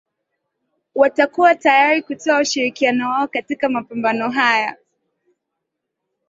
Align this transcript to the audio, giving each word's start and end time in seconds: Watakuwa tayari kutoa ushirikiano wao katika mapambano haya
Watakuwa 0.95 1.55
tayari 1.55 2.01
kutoa 2.01 2.39
ushirikiano 2.41 3.09
wao 3.09 3.27
katika 3.27 3.69
mapambano 3.69 4.29
haya 4.29 4.75